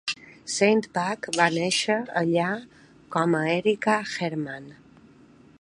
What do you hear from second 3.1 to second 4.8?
com a Erika Hermann.